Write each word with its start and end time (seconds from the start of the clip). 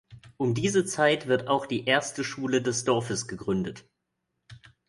Um 0.37 0.55
diese 0.55 0.83
Zeit 0.83 1.27
wird 1.27 1.47
auch 1.47 1.67
die 1.67 1.85
erste 1.85 2.23
Schule 2.23 2.63
des 2.63 2.85
Dorfes 2.85 3.27
gegründet. 3.27 3.87